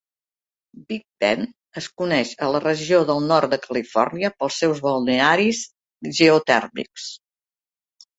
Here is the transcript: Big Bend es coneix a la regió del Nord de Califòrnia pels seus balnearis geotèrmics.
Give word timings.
Big 0.91 1.01
Bend 1.23 1.49
es 1.81 1.87
coneix 2.01 2.31
a 2.45 2.47
la 2.55 2.61
regió 2.63 3.01
del 3.09 3.21
Nord 3.31 3.53
de 3.55 3.59
Califòrnia 3.65 4.31
pels 4.39 4.57
seus 4.63 4.81
balnearis 4.87 5.61
geotèrmics. 6.21 7.07